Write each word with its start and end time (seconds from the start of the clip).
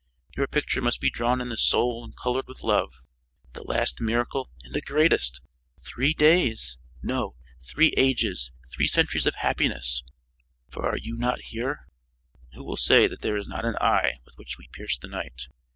Your 0.35 0.47
picture 0.47 0.81
must 0.81 0.99
be 0.99 1.11
drawn 1.11 1.41
in 1.41 1.49
the 1.49 1.57
soul 1.57 2.03
and 2.03 2.17
colored 2.17 2.47
with 2.47 2.63
love. 2.63 2.91
The 3.53 3.61
last 3.61 4.01
miracle 4.01 4.49
and 4.63 4.73
the 4.73 4.81
greatest! 4.81 5.41
Three 5.79 6.11
days? 6.15 6.77
No, 7.03 7.35
three 7.61 7.93
ages, 7.95 8.51
three 8.71 8.87
centuries 8.87 9.27
of 9.27 9.35
happiness, 9.35 10.01
for 10.71 10.83
are 10.89 10.97
you 10.97 11.15
not 11.15 11.41
here?" 11.53 11.87
Who 12.55 12.63
will 12.63 12.77
say 12.77 13.05
that 13.05 13.21
there 13.21 13.37
is 13.37 13.47
not 13.47 13.63
an 13.63 13.75
eye 13.79 14.21
with 14.25 14.33
which 14.39 14.57
we 14.57 14.69
pierce 14.69 14.97
the 14.97 15.07
night? 15.07 15.49